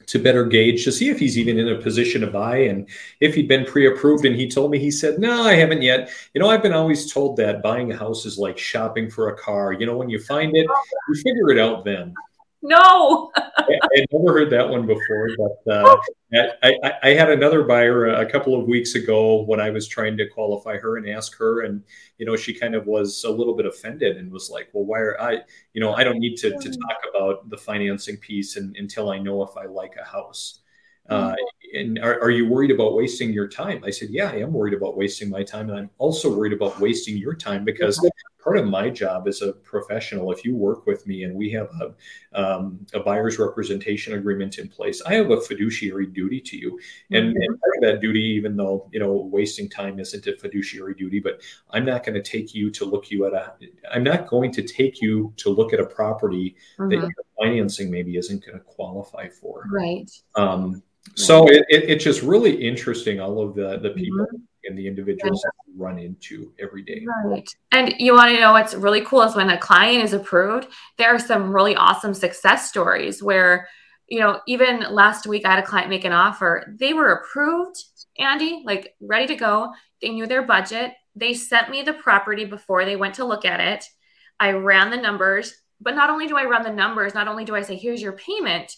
to 0.07 0.19
better 0.19 0.45
gauge 0.45 0.83
to 0.83 0.91
see 0.91 1.09
if 1.09 1.19
he's 1.19 1.37
even 1.37 1.57
in 1.57 1.67
a 1.67 1.81
position 1.81 2.21
to 2.21 2.27
buy. 2.27 2.57
And 2.57 2.87
if 3.19 3.35
he'd 3.35 3.47
been 3.47 3.65
pre-approved 3.65 4.25
and 4.25 4.35
he 4.35 4.49
told 4.49 4.71
me 4.71 4.79
he 4.79 4.91
said 4.91 5.19
no 5.19 5.43
i 5.43 5.53
haven't 5.53 5.81
yet. 5.81 6.09
You 6.33 6.41
know 6.41 6.49
i've 6.49 6.63
been 6.63 6.73
always 6.73 7.11
told 7.11 7.37
that 7.37 7.63
buying 7.63 7.91
a 7.91 7.97
house 7.97 8.25
is 8.25 8.37
like 8.37 8.57
shopping 8.57 9.09
for 9.09 9.29
a 9.29 9.37
car. 9.37 9.73
You 9.73 9.85
know 9.85 9.97
when 9.97 10.09
you 10.09 10.19
find 10.19 10.55
it 10.55 10.67
you 11.09 11.15
figure 11.15 11.49
it 11.51 11.59
out 11.59 11.85
then 11.85 12.13
no. 12.67 13.31
I, 13.35 13.79
would 13.95 14.07
never 14.11 14.39
heard 14.39 14.49
that 14.51 14.67
one 14.67 14.85
before, 14.85 15.29
but 15.37 15.71
uh, 15.71 15.97
I, 16.63 16.93
I, 17.03 17.09
had 17.09 17.29
another 17.29 17.63
buyer 17.63 18.07
a 18.07 18.29
couple 18.29 18.59
of 18.59 18.67
weeks 18.67 18.95
ago 18.95 19.43
when 19.43 19.59
I 19.59 19.69
was 19.69 19.87
trying 19.87 20.17
to 20.17 20.27
qualify 20.27 20.77
her 20.77 20.97
and 20.97 21.07
ask 21.09 21.37
her, 21.37 21.61
and 21.61 21.83
you 22.17 22.25
know, 22.25 22.35
she 22.35 22.53
kind 22.53 22.75
of 22.75 22.87
was 22.87 23.23
a 23.23 23.31
little 23.31 23.55
bit 23.55 23.65
offended 23.65 24.17
and 24.17 24.31
was 24.31 24.49
like, 24.49 24.69
"Well, 24.73 24.85
why 24.85 24.99
are 24.99 25.21
I? 25.21 25.39
You 25.73 25.81
know, 25.81 25.93
I 25.93 26.03
don't 26.03 26.19
need 26.19 26.35
to, 26.37 26.51
to 26.51 26.69
talk 26.69 26.97
about 27.13 27.49
the 27.49 27.57
financing 27.57 28.17
piece 28.17 28.57
and, 28.57 28.75
until 28.77 29.09
I 29.09 29.19
know 29.19 29.43
if 29.43 29.55
I 29.57 29.65
like 29.65 29.95
a 30.01 30.05
house." 30.05 30.59
Uh, 31.07 31.29
mm-hmm. 31.29 31.35
And 31.75 31.99
are, 31.99 32.19
are, 32.21 32.31
you 32.31 32.47
worried 32.47 32.71
about 32.71 32.95
wasting 32.95 33.31
your 33.31 33.47
time? 33.47 33.83
I 33.85 33.89
said, 33.89 34.09
yeah, 34.09 34.29
I 34.31 34.37
am 34.37 34.53
worried 34.53 34.73
about 34.73 34.97
wasting 34.97 35.29
my 35.29 35.43
time. 35.43 35.69
And 35.69 35.77
I'm 35.77 35.89
also 35.97 36.35
worried 36.35 36.53
about 36.53 36.79
wasting 36.79 37.17
your 37.17 37.35
time 37.35 37.63
because 37.63 37.99
part 38.45 38.57
of 38.59 38.67
my 38.67 38.91
job 38.91 39.27
as 39.27 39.41
a 39.41 39.53
professional, 39.53 40.31
if 40.31 40.45
you 40.45 40.55
work 40.55 40.85
with 40.85 41.05
me 41.07 41.23
and 41.23 41.35
we 41.35 41.49
have 41.49 41.67
a, 41.81 42.39
um, 42.39 42.85
a 42.93 42.99
buyer's 42.99 43.39
representation 43.39 44.13
agreement 44.13 44.59
in 44.59 44.67
place, 44.67 45.01
I 45.01 45.15
have 45.15 45.31
a 45.31 45.41
fiduciary 45.41 46.05
duty 46.05 46.39
to 46.41 46.57
you. 46.57 46.79
And, 47.09 47.29
mm-hmm. 47.29 47.41
and, 47.41 47.59
part 47.59 47.73
of 47.77 47.81
that 47.81 48.01
duty, 48.01 48.21
even 48.21 48.55
though, 48.55 48.87
you 48.93 48.99
know, 48.99 49.13
wasting 49.13 49.67
time 49.67 49.99
isn't 49.99 50.27
a 50.27 50.37
fiduciary 50.37 50.93
duty, 50.93 51.19
but 51.19 51.41
I'm 51.71 51.85
not 51.85 52.05
going 52.05 52.15
to 52.15 52.21
take 52.21 52.53
you 52.53 52.69
to 52.69 52.85
look 52.85 53.09
you 53.09 53.25
at 53.25 53.33
a, 53.33 53.53
I'm 53.91 54.03
not 54.03 54.27
going 54.27 54.51
to 54.53 54.61
take 54.61 55.01
you 55.01 55.33
to 55.37 55.49
look 55.49 55.73
at 55.73 55.79
a 55.79 55.85
property 55.85 56.55
mm-hmm. 56.77 56.89
that 56.89 56.97
your 56.97 57.25
financing 57.41 57.89
maybe 57.89 58.15
isn't 58.15 58.45
going 58.45 58.59
to 58.59 58.63
qualify 58.63 59.27
for. 59.27 59.65
Right. 59.71 60.11
Um, 60.35 60.83
so 61.13 61.47
it, 61.47 61.64
it, 61.69 61.89
it's 61.89 62.03
just 62.03 62.21
really 62.21 62.55
interesting, 62.55 63.19
all 63.19 63.41
of 63.41 63.55
the, 63.55 63.79
the 63.79 63.91
people 63.91 64.19
mm-hmm 64.19 64.37
and 64.65 64.77
the 64.77 64.87
individuals 64.87 65.41
yeah. 65.43 65.49
that 65.51 65.83
run 65.83 65.99
into 65.99 66.51
every 66.59 66.81
day. 66.81 67.05
Right. 67.25 67.47
And 67.71 67.93
you 67.99 68.13
want 68.13 68.33
to 68.33 68.39
know 68.39 68.51
what's 68.51 68.73
really 68.73 69.01
cool 69.01 69.21
is 69.23 69.35
when 69.35 69.49
a 69.49 69.57
client 69.57 70.03
is 70.03 70.13
approved, 70.13 70.67
there 70.97 71.13
are 71.13 71.19
some 71.19 71.53
really 71.53 71.75
awesome 71.75 72.13
success 72.13 72.67
stories 72.67 73.21
where, 73.21 73.67
you 74.07 74.19
know, 74.19 74.39
even 74.47 74.85
last 74.91 75.27
week 75.27 75.45
I 75.45 75.51
had 75.51 75.63
a 75.63 75.67
client 75.67 75.89
make 75.89 76.05
an 76.05 76.11
offer. 76.11 76.75
They 76.79 76.93
were 76.93 77.13
approved, 77.13 77.77
Andy, 78.17 78.63
like 78.65 78.95
ready 78.99 79.27
to 79.27 79.35
go. 79.35 79.71
They 80.01 80.09
knew 80.09 80.27
their 80.27 80.43
budget. 80.43 80.93
They 81.15 81.33
sent 81.33 81.69
me 81.69 81.81
the 81.81 81.93
property 81.93 82.45
before 82.45 82.85
they 82.85 82.95
went 82.95 83.15
to 83.15 83.25
look 83.25 83.45
at 83.45 83.59
it. 83.59 83.85
I 84.39 84.51
ran 84.51 84.89
the 84.89 84.97
numbers, 84.97 85.53
but 85.79 85.95
not 85.95 86.09
only 86.09 86.27
do 86.27 86.37
I 86.37 86.45
run 86.45 86.63
the 86.63 86.71
numbers, 86.71 87.13
not 87.13 87.27
only 87.27 87.45
do 87.45 87.55
I 87.55 87.61
say, 87.61 87.77
here's 87.77 88.01
your 88.01 88.13
payment, 88.13 88.75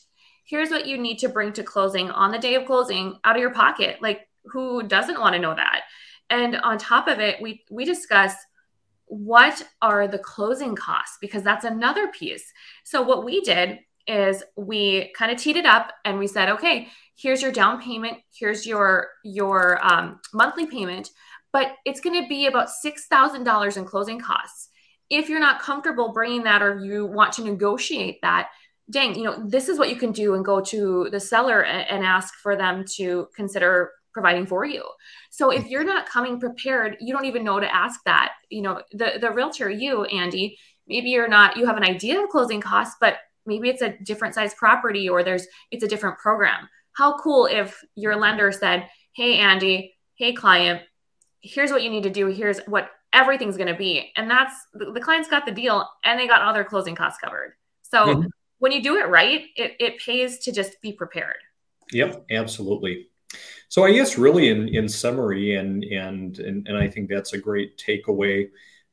here's 0.48 0.70
what 0.70 0.88
you 0.88 0.98
need 0.98 1.20
to 1.20 1.30
bring 1.30 1.54
to 1.54 1.64
closing 1.64 2.10
on 2.10 2.32
the 2.32 2.40
day 2.40 2.56
of 2.56 2.66
closing 2.66 3.20
out 3.24 3.36
of 3.36 3.42
your 3.42 3.54
pocket. 3.54 4.02
Like 4.02 4.28
who 4.46 4.84
doesn't 4.84 5.20
want 5.20 5.36
to 5.36 5.42
know 5.42 5.54
that? 5.54 5.84
And 6.30 6.56
on 6.58 6.78
top 6.78 7.08
of 7.08 7.20
it, 7.20 7.42
we 7.42 7.64
we 7.70 7.86
discuss 7.86 8.34
what 9.06 9.64
are 9.82 10.08
the 10.08 10.20
closing 10.20 10.76
costs 10.76 11.18
because 11.22 11.44
that's 11.44 11.64
another 11.66 12.08
piece. 12.08 12.52
So 12.84 13.02
what 13.02 13.24
we 13.24 13.42
did 13.42 13.80
is 14.06 14.44
we 14.56 15.14
kind 15.18 15.32
of 15.32 15.38
teed 15.38 15.56
it 15.58 15.66
up 15.66 15.92
and 16.06 16.18
we 16.20 16.28
said, 16.28 16.50
okay, 16.50 16.88
here's 17.18 17.42
your 17.42 17.52
down 17.52 17.82
payment, 17.82 18.18
here's 18.38 18.66
your 18.66 19.10
your 19.24 19.86
um, 19.86 20.20
monthly 20.34 20.66
payment, 20.66 21.10
but 21.52 21.76
it's 21.86 22.02
going 22.02 22.22
to 22.22 22.28
be 22.28 22.48
about 22.48 22.70
six 22.70 23.08
thousand 23.08 23.44
dollars 23.44 23.78
in 23.78 23.86
closing 23.86 24.20
costs. 24.20 24.70
If 25.10 25.30
you're 25.30 25.40
not 25.40 25.62
comfortable 25.62 26.12
bringing 26.12 26.44
that 26.44 26.62
or 26.62 26.80
you 26.84 27.06
want 27.06 27.34
to 27.34 27.44
negotiate 27.44 28.20
that, 28.22 28.50
dang, 28.90 29.16
you 29.16 29.24
know, 29.24 29.44
this 29.46 29.70
is 29.70 29.78
what 29.78 29.90
you 29.90 29.96
can 29.96 30.12
do 30.12 30.36
and 30.36 30.46
go 30.46 30.62
to 30.62 31.10
the 31.12 31.20
seller 31.20 31.64
and, 31.64 31.88
and 31.90 32.06
ask 32.06 32.34
for 32.36 32.56
them 32.56 32.86
to 32.96 33.28
consider 33.36 33.92
providing 34.14 34.48
for 34.48 34.66
you. 34.66 34.84
So 35.30 35.52
if 35.52 35.68
you're 35.68 35.84
not 35.84 36.10
coming 36.10 36.40
prepared, 36.40 36.98
you 37.00 37.14
don't 37.14 37.26
even 37.26 37.44
know 37.44 37.60
to 37.60 37.76
ask 37.76 38.00
that. 38.06 38.34
You 38.50 38.62
know, 38.64 38.82
the 38.92 39.18
the 39.22 39.32
realtor, 39.32 39.70
you, 39.70 40.06
Andy, 40.06 40.58
maybe 40.88 41.10
you're 41.10 41.28
not, 41.28 41.58
you 41.58 41.66
have 41.66 41.78
an 41.78 41.84
idea 41.84 42.22
of 42.22 42.30
closing 42.30 42.62
costs, 42.62 42.96
but 43.00 43.18
maybe 43.46 43.70
it's 43.70 43.82
a 43.82 43.98
different 44.04 44.34
size 44.34 44.54
property 44.54 45.08
or 45.08 45.24
there's 45.24 45.46
it's 45.72 45.84
a 45.84 45.88
different 45.88 46.18
program. 46.18 46.68
How 46.94 47.18
cool 47.20 47.46
if 47.46 47.84
your 47.96 48.16
lender 48.16 48.52
said, 48.52 48.88
Hey 49.14 49.38
Andy, 49.38 49.96
hey 50.16 50.34
client, 50.34 50.82
here's 51.42 51.72
what 51.72 51.84
you 51.84 51.90
need 51.90 52.04
to 52.04 52.10
do. 52.10 52.28
Here's 52.28 52.60
what 52.66 52.90
everything's 53.14 53.58
going 53.58 53.72
to 53.72 53.78
be. 53.78 54.12
And 54.16 54.30
that's 54.30 54.54
the, 54.74 54.92
the, 54.92 55.00
clients 55.00 55.30
got 55.30 55.46
the 55.46 55.52
deal 55.52 55.88
and 56.04 56.20
they 56.20 56.28
got 56.28 56.42
all 56.42 56.54
their 56.54 56.64
closing 56.64 56.96
costs 56.96 57.20
covered. 57.24 57.54
So 57.84 58.06
mm-hmm. 58.06 58.28
When 58.60 58.72
you 58.72 58.82
do 58.82 58.98
it 58.98 59.08
right, 59.08 59.46
it, 59.56 59.76
it 59.80 60.00
pays 60.00 60.40
to 60.40 60.52
just 60.52 60.82
be 60.82 60.92
prepared. 60.94 61.38
Yep, 61.92 62.26
absolutely. 62.32 63.08
So 63.70 63.84
I 63.84 63.92
guess 63.92 64.18
really 64.18 64.50
in, 64.50 64.70
in 64.70 64.88
summary, 64.88 65.56
and, 65.56 65.84
and, 65.84 66.40
and, 66.40 66.68
and 66.68 66.78
I 66.78 66.88
think 66.88 67.10
that's 67.10 67.34
a 67.34 67.38
great 67.38 67.78
takeaway. 67.78 68.50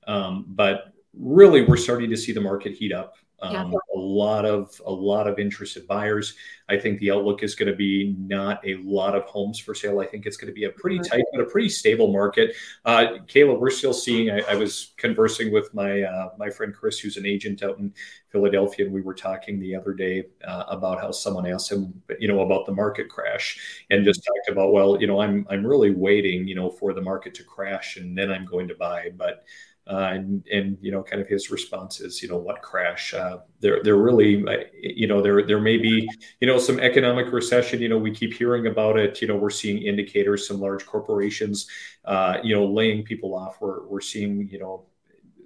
Um, 0.06 0.44
but 0.49 0.92
really, 1.18 1.62
we're 1.62 1.76
starting 1.76 2.11
to 2.11 2.16
see 2.16 2.33
the 2.33 2.40
market 2.40 2.73
heat 2.73 2.92
up. 2.92 3.14
Um, 3.42 3.72
yeah. 3.72 3.78
A 3.94 3.98
lot 3.98 4.46
of 4.46 4.80
a 4.86 4.92
lot 4.92 5.26
of 5.26 5.38
interested 5.38 5.86
buyers. 5.86 6.34
I 6.68 6.78
think 6.78 6.98
the 6.98 7.10
outlook 7.10 7.42
is 7.42 7.54
going 7.54 7.70
to 7.70 7.76
be 7.76 8.16
not 8.18 8.66
a 8.66 8.76
lot 8.76 9.14
of 9.14 9.24
homes 9.24 9.58
for 9.58 9.74
sale. 9.74 10.00
I 10.00 10.06
think 10.06 10.24
it's 10.24 10.38
going 10.38 10.48
to 10.48 10.54
be 10.54 10.64
a 10.64 10.70
pretty 10.70 10.98
mm-hmm. 10.98 11.16
tight 11.16 11.24
but 11.32 11.42
a 11.42 11.44
pretty 11.44 11.68
stable 11.68 12.10
market. 12.10 12.54
Uh, 12.84 13.18
Kayla, 13.26 13.58
we're 13.58 13.70
still 13.70 13.92
seeing. 13.92 14.30
I, 14.30 14.40
I 14.48 14.54
was 14.54 14.94
conversing 14.96 15.52
with 15.52 15.74
my 15.74 16.02
uh, 16.02 16.30
my 16.38 16.48
friend 16.48 16.74
Chris, 16.74 16.98
who's 16.98 17.16
an 17.16 17.26
agent 17.26 17.62
out 17.62 17.78
in 17.78 17.92
Philadelphia, 18.30 18.86
and 18.86 18.94
we 18.94 19.02
were 19.02 19.14
talking 19.14 19.60
the 19.60 19.74
other 19.74 19.92
day 19.92 20.24
uh, 20.46 20.64
about 20.68 21.00
how 21.00 21.10
someone 21.10 21.46
asked 21.46 21.70
him, 21.70 21.92
you 22.18 22.28
know, 22.28 22.40
about 22.40 22.66
the 22.66 22.72
market 22.72 23.08
crash, 23.08 23.84
and 23.90 24.04
just 24.04 24.24
talked 24.24 24.48
about, 24.48 24.72
well, 24.72 24.98
you 25.00 25.06
know, 25.06 25.20
I'm 25.20 25.46
I'm 25.50 25.66
really 25.66 25.90
waiting, 25.90 26.48
you 26.48 26.54
know, 26.54 26.70
for 26.70 26.94
the 26.94 27.02
market 27.02 27.34
to 27.34 27.44
crash, 27.44 27.96
and 27.96 28.16
then 28.16 28.30
I'm 28.30 28.46
going 28.46 28.68
to 28.68 28.74
buy, 28.74 29.10
but 29.16 29.44
uh, 29.86 30.10
and 30.12 30.46
and 30.50 30.78
you 30.80 30.90
know 30.90 31.02
kind 31.02 31.20
of 31.20 31.28
his 31.28 31.50
response 31.50 32.00
is 32.00 32.22
you 32.22 32.28
know 32.28 32.38
what 32.38 32.62
crash? 32.62 33.12
Uh, 33.12 33.38
there 33.60 33.82
there 33.82 33.96
really 33.96 34.42
uh, 34.46 34.64
you 34.80 35.06
know 35.06 35.20
there 35.20 35.42
there 35.42 35.60
may 35.60 35.76
be 35.76 36.08
you 36.40 36.46
know 36.46 36.58
some 36.58 36.80
economic 36.80 37.30
recession. 37.32 37.82
You 37.82 37.90
know 37.90 37.98
we 37.98 38.10
keep 38.10 38.32
hearing 38.32 38.66
about 38.66 38.98
it. 38.98 39.20
You 39.20 39.28
know 39.28 39.36
we're 39.36 39.50
seeing 39.50 39.82
indicators 39.82 40.48
some 40.48 40.58
large 40.58 40.86
corporations 40.86 41.68
uh, 42.06 42.38
you 42.42 42.54
know 42.54 42.64
laying 42.64 43.02
people 43.02 43.34
off. 43.34 43.60
We're 43.60 43.86
we're 43.86 44.00
seeing 44.00 44.48
you 44.48 44.58
know 44.58 44.86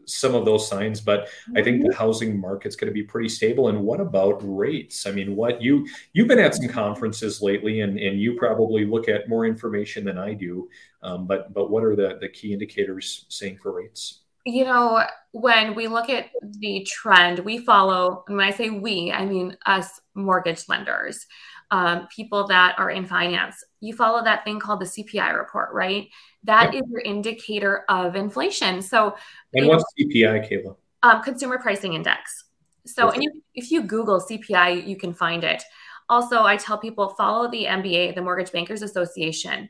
some 0.04 0.34
of 0.34 0.46
those 0.46 0.66
signs 0.66 1.02
but 1.02 1.28
i 1.54 1.62
think 1.62 1.84
the 1.84 1.94
housing 1.94 2.40
market's 2.40 2.76
going 2.76 2.88
to 2.88 2.94
be 2.94 3.02
pretty 3.02 3.28
stable. 3.28 3.68
And 3.68 3.82
what 3.82 4.00
about 4.00 4.40
rates? 4.42 5.06
I 5.06 5.10
mean 5.10 5.36
what 5.36 5.60
you 5.60 5.86
you've 6.14 6.28
been 6.28 6.38
at 6.38 6.54
some 6.54 6.68
conferences 6.68 7.42
lately 7.42 7.80
and 7.80 7.98
and 7.98 8.18
you 8.18 8.32
probably 8.34 8.86
look 8.86 9.06
at 9.08 9.28
more 9.28 9.44
information 9.44 10.04
than 10.04 10.16
i 10.16 10.32
do. 10.32 10.70
Um, 11.02 11.26
but 11.26 11.52
but 11.52 11.70
what 11.70 11.84
are 11.84 11.94
the 11.94 12.16
the 12.20 12.28
key 12.30 12.54
indicators 12.54 13.26
saying 13.28 13.58
for 13.58 13.72
rates 13.72 14.20
you 14.48 14.64
know, 14.64 15.04
when 15.32 15.74
we 15.74 15.88
look 15.88 16.08
at 16.08 16.30
the 16.42 16.86
trend, 16.88 17.40
we 17.40 17.58
follow, 17.58 18.24
and 18.28 18.36
when 18.36 18.46
I 18.46 18.50
say 18.50 18.70
we, 18.70 19.12
I 19.12 19.26
mean 19.26 19.56
us 19.66 20.00
mortgage 20.14 20.68
lenders, 20.68 21.26
um, 21.70 22.08
people 22.14 22.46
that 22.46 22.74
are 22.78 22.90
in 22.90 23.04
finance. 23.04 23.62
You 23.80 23.94
follow 23.94 24.24
that 24.24 24.44
thing 24.44 24.58
called 24.58 24.80
the 24.80 24.86
CPI 24.86 25.36
report, 25.36 25.68
right? 25.74 26.08
That 26.44 26.72
yep. 26.72 26.82
is 26.82 26.90
your 26.90 27.02
indicator 27.02 27.84
of 27.90 28.16
inflation. 28.16 28.80
So, 28.80 29.16
and 29.52 29.66
what's 29.66 29.84
know, 29.98 30.06
CPI, 30.06 30.50
Kayla? 30.50 30.76
Um, 31.02 31.22
Consumer 31.22 31.58
Pricing 31.58 31.92
Index. 31.92 32.44
So, 32.86 33.10
and 33.10 33.22
you, 33.22 33.42
if 33.54 33.70
you 33.70 33.82
Google 33.82 34.18
CPI, 34.18 34.86
you 34.86 34.96
can 34.96 35.12
find 35.12 35.44
it. 35.44 35.62
Also, 36.08 36.44
I 36.44 36.56
tell 36.56 36.78
people 36.78 37.10
follow 37.10 37.50
the 37.50 37.64
MBA, 37.64 38.14
the 38.14 38.22
Mortgage 38.22 38.50
Bankers 38.50 38.80
Association. 38.80 39.68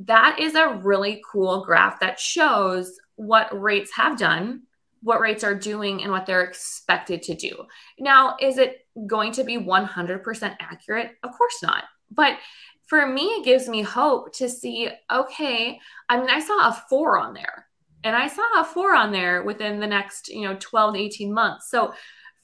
That 0.00 0.38
is 0.38 0.54
a 0.54 0.74
really 0.82 1.22
cool 1.32 1.64
graph 1.64 1.98
that 2.00 2.20
shows 2.20 3.00
what 3.18 3.60
rates 3.60 3.90
have 3.96 4.16
done, 4.16 4.62
what 5.02 5.20
rates 5.20 5.44
are 5.44 5.54
doing, 5.54 6.02
and 6.02 6.12
what 6.12 6.24
they're 6.24 6.44
expected 6.44 7.22
to 7.22 7.34
do. 7.34 7.66
Now, 7.98 8.36
is 8.40 8.58
it 8.58 8.86
going 9.06 9.32
to 9.32 9.44
be 9.44 9.58
100% 9.58 10.56
accurate? 10.60 11.16
Of 11.22 11.32
course 11.36 11.62
not. 11.62 11.84
But 12.10 12.38
for 12.86 13.06
me, 13.06 13.24
it 13.24 13.44
gives 13.44 13.68
me 13.68 13.82
hope 13.82 14.32
to 14.34 14.48
see 14.48 14.88
okay, 15.12 15.78
I 16.08 16.18
mean, 16.18 16.30
I 16.30 16.40
saw 16.40 16.68
a 16.68 16.84
four 16.88 17.18
on 17.18 17.34
there, 17.34 17.66
and 18.04 18.16
I 18.16 18.28
saw 18.28 18.60
a 18.60 18.64
four 18.64 18.94
on 18.94 19.12
there 19.12 19.42
within 19.42 19.80
the 19.80 19.86
next, 19.86 20.28
you 20.28 20.42
know, 20.42 20.56
12 20.58 20.94
to 20.94 21.00
18 21.00 21.34
months. 21.34 21.70
So 21.70 21.92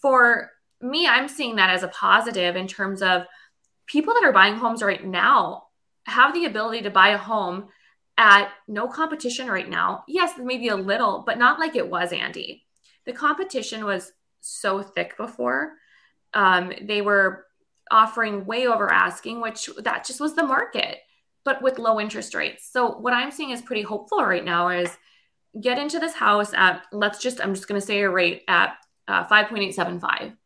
for 0.02 0.50
me, 0.80 1.06
I'm 1.06 1.28
seeing 1.28 1.56
that 1.56 1.70
as 1.70 1.82
a 1.82 1.88
positive 1.88 2.56
in 2.56 2.66
terms 2.66 3.00
of 3.00 3.22
people 3.86 4.12
that 4.14 4.24
are 4.24 4.32
buying 4.32 4.56
homes 4.56 4.82
right 4.82 5.04
now 5.04 5.64
have 6.06 6.34
the 6.34 6.44
ability 6.44 6.82
to 6.82 6.90
buy 6.90 7.10
a 7.10 7.18
home 7.18 7.68
at 8.16 8.50
no 8.68 8.86
competition 8.86 9.48
right 9.48 9.68
now. 9.68 10.04
Yes, 10.06 10.34
maybe 10.38 10.68
a 10.68 10.76
little, 10.76 11.22
but 11.26 11.38
not 11.38 11.58
like 11.58 11.76
it 11.76 11.88
was, 11.88 12.12
Andy. 12.12 12.64
The 13.06 13.12
competition 13.12 13.84
was 13.84 14.12
so 14.40 14.82
thick 14.82 15.16
before. 15.16 15.72
Um, 16.32 16.72
they 16.82 17.02
were 17.02 17.46
offering 17.90 18.46
way 18.46 18.66
over 18.66 18.92
asking, 18.92 19.40
which 19.40 19.68
that 19.78 20.04
just 20.04 20.20
was 20.20 20.34
the 20.34 20.42
market, 20.42 20.98
but 21.44 21.62
with 21.62 21.78
low 21.78 22.00
interest 22.00 22.34
rates. 22.34 22.68
So 22.70 22.98
what 22.98 23.12
I'm 23.12 23.30
seeing 23.30 23.50
is 23.50 23.62
pretty 23.62 23.82
hopeful 23.82 24.24
right 24.24 24.44
now 24.44 24.68
is 24.68 24.96
get 25.60 25.78
into 25.78 25.98
this 25.98 26.14
house 26.14 26.52
at 26.54 26.82
let's 26.92 27.20
just 27.20 27.40
I'm 27.40 27.54
just 27.54 27.68
going 27.68 27.80
to 27.80 27.86
say 27.86 28.00
a 28.00 28.10
rate 28.10 28.42
at 28.48 28.76
uh, 29.06 29.26
5.875. 29.26 30.36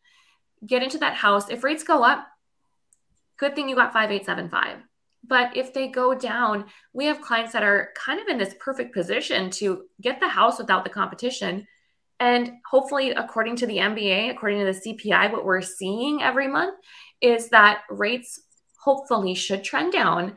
Get 0.66 0.82
into 0.82 0.98
that 0.98 1.14
house. 1.14 1.48
If 1.48 1.64
rates 1.64 1.84
go 1.84 2.02
up, 2.02 2.26
good 3.36 3.54
thing 3.54 3.68
you 3.68 3.76
got 3.76 3.92
5875. 3.92 4.87
But 5.28 5.56
if 5.56 5.74
they 5.74 5.88
go 5.88 6.14
down, 6.14 6.64
we 6.92 7.04
have 7.06 7.20
clients 7.20 7.52
that 7.52 7.62
are 7.62 7.90
kind 7.94 8.20
of 8.20 8.28
in 8.28 8.38
this 8.38 8.54
perfect 8.58 8.94
position 8.94 9.50
to 9.50 9.84
get 10.00 10.20
the 10.20 10.28
house 10.28 10.58
without 10.58 10.84
the 10.84 10.90
competition. 10.90 11.66
And 12.18 12.54
hopefully, 12.68 13.10
according 13.10 13.56
to 13.56 13.66
the 13.66 13.76
MBA, 13.76 14.30
according 14.30 14.58
to 14.64 14.72
the 14.72 14.80
CPI, 14.80 15.30
what 15.30 15.44
we're 15.44 15.60
seeing 15.60 16.22
every 16.22 16.48
month 16.48 16.74
is 17.20 17.50
that 17.50 17.82
rates 17.90 18.40
hopefully 18.82 19.34
should 19.34 19.62
trend 19.62 19.92
down 19.92 20.36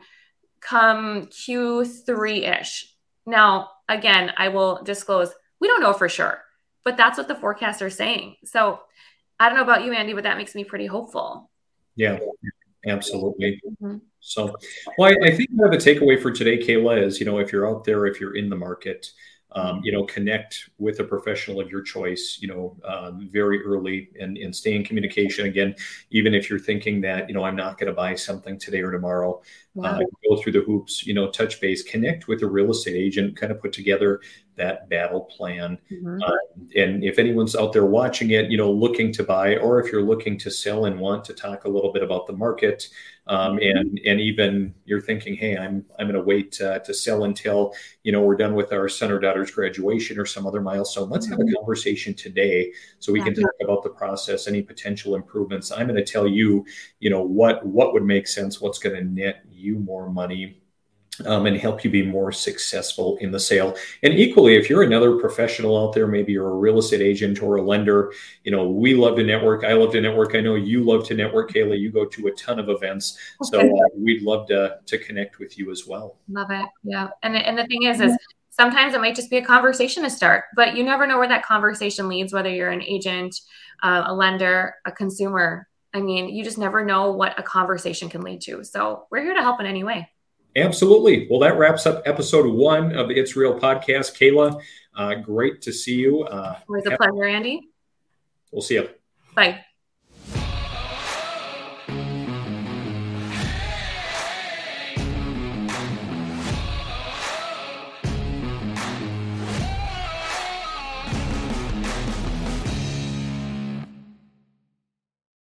come 0.60 1.26
Q3 1.26 2.60
ish. 2.60 2.94
Now, 3.26 3.70
again, 3.88 4.32
I 4.36 4.48
will 4.48 4.82
disclose 4.82 5.32
we 5.60 5.68
don't 5.68 5.80
know 5.80 5.92
for 5.92 6.08
sure, 6.08 6.42
but 6.84 6.96
that's 6.96 7.16
what 7.16 7.28
the 7.28 7.34
forecasts 7.34 7.82
are 7.82 7.90
saying. 7.90 8.36
So 8.44 8.80
I 9.38 9.48
don't 9.48 9.56
know 9.56 9.64
about 9.64 9.84
you, 9.84 9.92
Andy, 9.92 10.12
but 10.12 10.24
that 10.24 10.36
makes 10.36 10.54
me 10.54 10.64
pretty 10.64 10.86
hopeful. 10.86 11.50
Yeah, 11.94 12.18
absolutely. 12.86 13.60
Mm-hmm. 13.66 13.98
So, 14.20 14.54
well, 14.96 15.12
I, 15.12 15.26
I 15.26 15.36
think 15.36 15.50
the 15.50 15.76
takeaway 15.76 16.20
for 16.20 16.30
today, 16.30 16.58
Kayla, 16.58 17.02
is 17.02 17.18
you 17.18 17.26
know 17.26 17.38
if 17.38 17.52
you're 17.52 17.68
out 17.68 17.84
there, 17.84 18.06
if 18.06 18.20
you're 18.20 18.36
in 18.36 18.48
the 18.48 18.56
market, 18.56 19.10
um, 19.54 19.80
you 19.84 19.92
know, 19.92 20.04
connect 20.04 20.70
with 20.78 21.00
a 21.00 21.04
professional 21.04 21.60
of 21.60 21.70
your 21.70 21.82
choice, 21.82 22.38
you 22.40 22.48
know, 22.48 22.76
uh, 22.84 23.12
very 23.30 23.62
early 23.62 24.08
and, 24.18 24.38
and 24.38 24.54
stay 24.54 24.74
in 24.74 24.84
communication. 24.84 25.46
Again, 25.46 25.74
even 26.10 26.34
if 26.34 26.48
you're 26.48 26.58
thinking 26.58 27.00
that, 27.02 27.28
you 27.28 27.34
know, 27.34 27.44
I'm 27.44 27.56
not 27.56 27.78
going 27.78 27.88
to 27.88 27.92
buy 27.92 28.14
something 28.14 28.58
today 28.58 28.80
or 28.80 28.90
tomorrow, 28.90 29.42
wow. 29.74 29.98
uh, 29.98 30.02
go 30.28 30.36
through 30.40 30.52
the 30.52 30.60
hoops, 30.60 31.06
you 31.06 31.14
know, 31.14 31.30
touch 31.30 31.60
base, 31.60 31.82
connect 31.82 32.28
with 32.28 32.42
a 32.42 32.46
real 32.46 32.70
estate 32.70 32.96
agent, 32.96 33.36
kind 33.36 33.52
of 33.52 33.60
put 33.60 33.72
together 33.72 34.20
that 34.56 34.88
battle 34.88 35.22
plan. 35.22 35.78
Mm-hmm. 35.90 36.22
Uh, 36.22 36.36
and 36.76 37.02
if 37.02 37.18
anyone's 37.18 37.56
out 37.56 37.72
there 37.72 37.86
watching 37.86 38.30
it, 38.30 38.50
you 38.50 38.58
know, 38.58 38.70
looking 38.70 39.12
to 39.12 39.24
buy, 39.24 39.56
or 39.56 39.80
if 39.80 39.90
you're 39.90 40.02
looking 40.02 40.38
to 40.38 40.50
sell 40.50 40.84
and 40.84 40.98
want 40.98 41.24
to 41.24 41.32
talk 41.32 41.64
a 41.64 41.68
little 41.68 41.92
bit 41.92 42.02
about 42.02 42.26
the 42.26 42.34
market, 42.34 42.88
um, 43.28 43.56
mm-hmm. 43.56 43.78
and 43.78 44.00
and 44.04 44.20
even 44.20 44.74
you're 44.84 45.00
thinking, 45.00 45.36
hey, 45.36 45.56
I'm 45.56 45.84
I'm 45.98 46.06
going 46.06 46.14
to 46.18 46.22
wait 46.22 46.60
uh, 46.60 46.80
to 46.80 46.92
sell 46.92 47.24
until 47.24 47.72
you 48.02 48.12
know 48.12 48.20
we're 48.20 48.36
done 48.36 48.54
with 48.54 48.72
our 48.72 48.88
son 48.88 49.10
or 49.10 49.18
daughter's 49.18 49.50
graduation 49.50 50.18
or 50.18 50.26
some 50.26 50.46
other 50.46 50.60
milestone. 50.60 51.08
Let's 51.08 51.28
have 51.28 51.38
a 51.38 51.42
mm-hmm. 51.42 51.54
conversation 51.54 52.14
today 52.14 52.72
so 52.98 53.12
we 53.12 53.22
can 53.22 53.34
talk 53.34 53.52
about 53.62 53.82
the 53.82 53.90
process, 53.90 54.48
any 54.48 54.60
potential 54.60 55.14
improvements. 55.14 55.72
I'm 55.72 55.86
going 55.86 56.04
to 56.04 56.12
tell 56.12 56.26
you, 56.26 56.66
you 57.00 57.10
know, 57.10 57.22
what 57.22 57.64
what 57.64 57.94
would 57.94 58.04
make 58.04 58.26
sense, 58.26 58.60
what's 58.60 58.78
going 58.78 58.96
to 58.96 59.04
net 59.04 59.44
you 59.62 59.78
more 59.78 60.10
money 60.10 60.62
um, 61.26 61.46
and 61.46 61.56
help 61.56 61.84
you 61.84 61.90
be 61.90 62.04
more 62.04 62.32
successful 62.32 63.16
in 63.20 63.30
the 63.30 63.38
sale. 63.38 63.76
And 64.02 64.14
equally, 64.14 64.56
if 64.56 64.70
you're 64.70 64.82
another 64.82 65.18
professional 65.18 65.76
out 65.76 65.92
there, 65.92 66.06
maybe 66.06 66.32
you're 66.32 66.50
a 66.50 66.56
real 66.56 66.78
estate 66.78 67.02
agent 67.02 67.42
or 67.42 67.56
a 67.56 67.62
lender, 67.62 68.12
you 68.44 68.50
know, 68.50 68.68
we 68.68 68.94
love 68.94 69.16
to 69.16 69.24
network. 69.24 69.64
I 69.64 69.74
love 69.74 69.92
to 69.92 70.00
network. 70.00 70.34
I 70.34 70.40
know 70.40 70.54
you 70.54 70.82
love 70.82 71.06
to 71.08 71.14
network, 71.14 71.52
Kayla. 71.52 71.78
You 71.78 71.92
go 71.92 72.06
to 72.06 72.26
a 72.28 72.32
ton 72.32 72.58
of 72.58 72.68
events, 72.68 73.18
so 73.42 73.60
uh, 73.60 73.88
we'd 73.96 74.22
love 74.22 74.46
to 74.48 74.78
to 74.84 74.98
connect 74.98 75.38
with 75.38 75.58
you 75.58 75.70
as 75.70 75.86
well. 75.86 76.18
Love 76.28 76.50
it. 76.50 76.66
Yeah, 76.82 77.08
and 77.22 77.36
and 77.36 77.58
the 77.58 77.66
thing 77.66 77.84
is, 77.84 78.00
is 78.00 78.16
sometimes 78.50 78.94
it 78.94 79.00
might 79.00 79.14
just 79.14 79.30
be 79.30 79.38
a 79.38 79.44
conversation 79.44 80.02
to 80.04 80.10
start, 80.10 80.44
but 80.56 80.76
you 80.76 80.82
never 80.82 81.06
know 81.06 81.18
where 81.18 81.28
that 81.28 81.44
conversation 81.44 82.08
leads. 82.08 82.32
Whether 82.32 82.50
you're 82.50 82.70
an 82.70 82.82
agent, 82.82 83.38
uh, 83.82 84.04
a 84.06 84.14
lender, 84.14 84.76
a 84.86 84.92
consumer. 84.92 85.68
I 85.94 86.00
mean, 86.00 86.28
you 86.28 86.42
just 86.42 86.58
never 86.58 86.84
know 86.84 87.12
what 87.12 87.38
a 87.38 87.42
conversation 87.42 88.08
can 88.08 88.22
lead 88.22 88.40
to. 88.42 88.64
So 88.64 89.06
we're 89.10 89.22
here 89.22 89.34
to 89.34 89.42
help 89.42 89.60
in 89.60 89.66
any 89.66 89.84
way. 89.84 90.08
Absolutely. 90.56 91.26
Well, 91.30 91.40
that 91.40 91.56
wraps 91.58 91.86
up 91.86 92.02
episode 92.06 92.46
one 92.46 92.94
of 92.94 93.08
the 93.08 93.14
It's 93.18 93.36
Real 93.36 93.58
podcast. 93.58 94.16
Kayla, 94.16 94.60
uh, 94.94 95.14
great 95.16 95.62
to 95.62 95.72
see 95.72 95.94
you. 95.94 96.22
Uh, 96.24 96.58
Always 96.68 96.86
a 96.86 96.96
pleasure, 96.96 97.24
Andy. 97.24 97.68
We'll 98.50 98.62
see 98.62 98.74
you. 98.74 98.88
Bye. 99.34 99.64